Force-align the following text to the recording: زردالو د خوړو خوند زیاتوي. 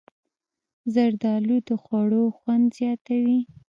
زردالو 0.93 1.57
د 1.67 1.69
خوړو 1.81 2.23
خوند 2.37 2.65
زیاتوي. 2.77 3.39